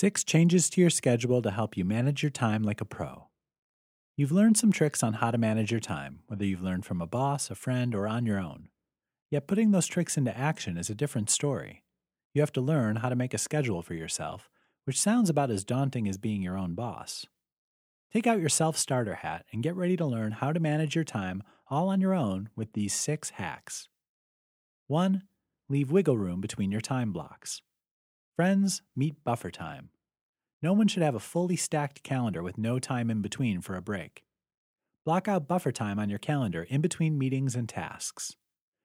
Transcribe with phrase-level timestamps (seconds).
[0.00, 3.26] Six changes to your schedule to help you manage your time like a pro.
[4.14, 7.06] You've learned some tricks on how to manage your time, whether you've learned from a
[7.08, 8.68] boss, a friend, or on your own.
[9.28, 11.82] Yet putting those tricks into action is a different story.
[12.32, 14.48] You have to learn how to make a schedule for yourself,
[14.84, 17.26] which sounds about as daunting as being your own boss.
[18.12, 21.02] Take out your self starter hat and get ready to learn how to manage your
[21.02, 23.88] time all on your own with these six hacks.
[24.86, 25.24] 1.
[25.68, 27.62] Leave wiggle room between your time blocks.
[28.38, 29.88] Friends, meet buffer time.
[30.62, 33.82] No one should have a fully stacked calendar with no time in between for a
[33.82, 34.22] break.
[35.04, 38.36] Block out buffer time on your calendar in between meetings and tasks.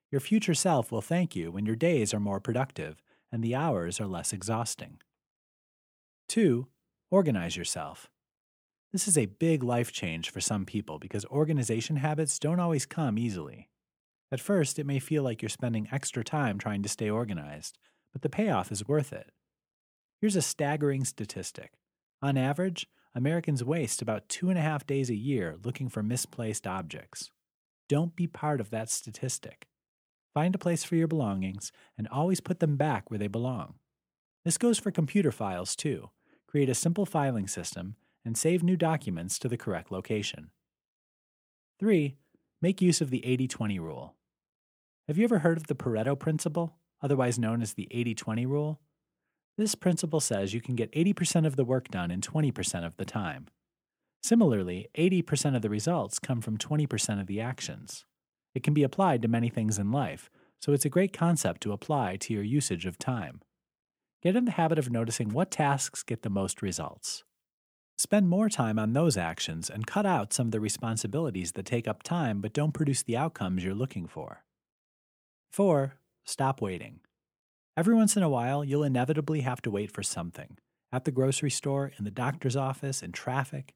[0.09, 4.01] Your future self will thank you when your days are more productive and the hours
[4.01, 4.97] are less exhausting.
[6.29, 6.65] 2.
[7.11, 8.09] Organize yourself.
[8.91, 13.19] This is a big life change for some people because organization habits don't always come
[13.19, 13.69] easily.
[14.31, 17.77] At first, it may feel like you're spending extra time trying to stay organized,
[18.11, 19.29] but the payoff is worth it.
[20.23, 21.73] Here's a staggering statistic.
[22.21, 26.65] On average, Americans waste about two and a half days a year looking for misplaced
[26.65, 27.29] objects.
[27.89, 29.67] Don't be part of that statistic.
[30.33, 33.73] Find a place for your belongings and always put them back where they belong.
[34.45, 36.09] This goes for computer files too.
[36.47, 40.51] Create a simple filing system and save new documents to the correct location.
[41.81, 42.15] 3.
[42.61, 44.15] Make use of the 80 20 rule.
[45.09, 48.79] Have you ever heard of the Pareto principle, otherwise known as the 80 20 rule?
[49.57, 53.05] This principle says you can get 80% of the work done in 20% of the
[53.05, 53.47] time.
[54.23, 58.05] Similarly, 80% of the results come from 20% of the actions.
[58.55, 61.71] It can be applied to many things in life, so it's a great concept to
[61.71, 63.41] apply to your usage of time.
[64.23, 67.23] Get in the habit of noticing what tasks get the most results.
[67.97, 71.87] Spend more time on those actions and cut out some of the responsibilities that take
[71.87, 74.43] up time but don't produce the outcomes you're looking for.
[75.51, 75.95] 4.
[76.25, 77.01] Stop waiting.
[77.75, 80.57] Every once in a while, you'll inevitably have to wait for something
[80.91, 83.73] at the grocery store, in the doctor's office, in traffic.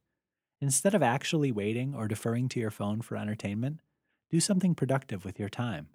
[0.61, 3.79] Instead of actually waiting or deferring to your phone for entertainment,
[4.29, 5.87] do something productive with your time.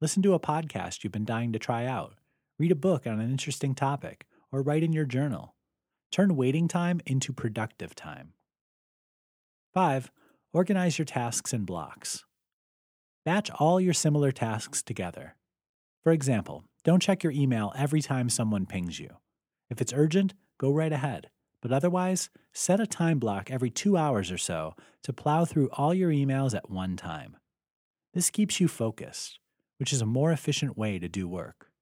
[0.00, 2.14] Listen to a podcast you've been dying to try out,
[2.58, 5.54] read a book on an interesting topic, or write in your journal.
[6.10, 8.32] Turn waiting time into productive time.
[9.72, 10.10] 5.
[10.52, 12.24] Organize your tasks in blocks.
[13.24, 15.36] Batch all your similar tasks together.
[16.02, 19.10] For example, don't check your email every time someone pings you.
[19.68, 21.30] If it's urgent, go right ahead.
[21.60, 25.92] But otherwise, set a time block every two hours or so to plow through all
[25.92, 27.38] your emails at one time.
[28.14, 29.40] This keeps you focused,
[29.80, 31.72] which is a more efficient way to do work.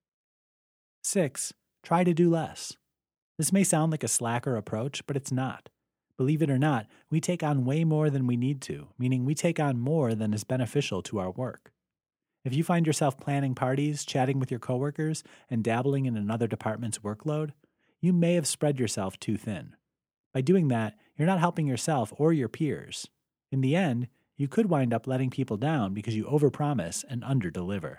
[1.02, 1.52] 6.
[1.82, 2.72] Try to do less.
[3.36, 5.68] This may sound like a slacker approach, but it's not.
[6.16, 9.34] Believe it or not, we take on way more than we need to, meaning we
[9.34, 11.73] take on more than is beneficial to our work.
[12.44, 16.98] If you find yourself planning parties, chatting with your coworkers, and dabbling in another department's
[16.98, 17.52] workload,
[18.00, 19.74] you may have spread yourself too thin.
[20.34, 23.08] By doing that, you're not helping yourself or your peers.
[23.50, 27.98] In the end, you could wind up letting people down because you overpromise and underdeliver.